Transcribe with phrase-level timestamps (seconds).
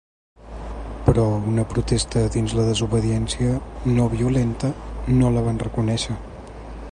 [1.09, 3.61] Però una protesta dins la desobediència
[3.99, 4.75] no violenta,
[5.21, 6.17] no la van reconèixer.